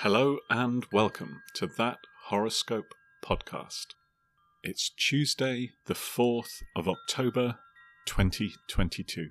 [0.00, 2.92] Hello and welcome to that horoscope
[3.24, 3.94] podcast.
[4.62, 7.56] It's Tuesday, the 4th of October,
[8.04, 9.28] 2022.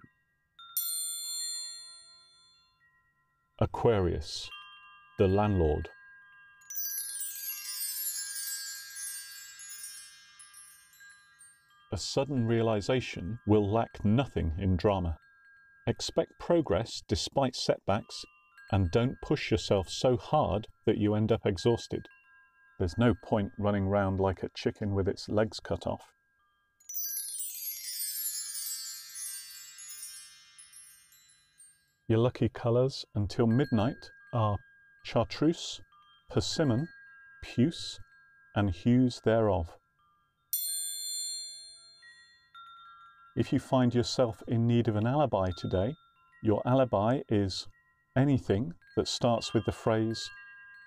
[3.60, 4.50] Aquarius,
[5.20, 5.90] the landlord.
[11.94, 15.18] A sudden realization will lack nothing in drama.
[15.86, 18.26] Expect progress despite setbacks
[18.72, 22.08] and don't push yourself so hard that you end up exhausted.
[22.80, 26.12] There's no point running round like a chicken with its legs cut off.
[32.08, 34.58] Your lucky colours until midnight are
[35.04, 35.82] chartreuse,
[36.30, 36.88] persimmon,
[37.44, 38.00] puce,
[38.56, 39.78] and hues thereof.
[43.36, 45.94] If you find yourself in need of an alibi today,
[46.44, 47.68] your alibi is
[48.18, 50.30] anything that starts with the phrase,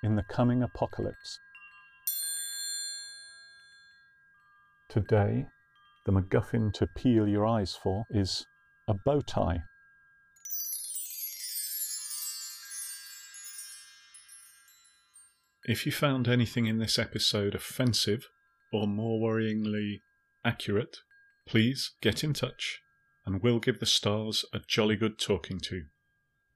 [0.02, 1.38] in the coming apocalypse.
[4.88, 5.46] Today,
[6.06, 8.46] the MacGuffin to peel your eyes for is
[8.86, 9.62] a bow tie.
[15.64, 18.28] If you found anything in this episode offensive
[18.72, 20.00] or more worryingly
[20.42, 20.98] accurate,
[21.46, 22.80] please get in touch
[23.26, 25.82] and we'll give the stars a jolly good talking to.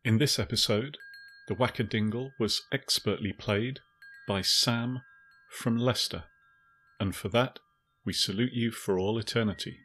[0.04, 0.98] In this episode,
[1.46, 3.78] the Wackadingle was expertly played
[4.26, 5.02] by Sam
[5.48, 6.24] from Leicester,
[6.98, 7.60] and for that
[8.04, 9.78] we salute you for all eternity.